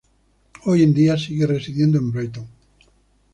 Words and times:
Hoy 0.65 0.81
en 0.81 0.95
día, 0.95 1.15
sigue 1.15 1.45
residiendo 1.45 1.99
en 1.99 2.11
Brighton. 2.11 2.47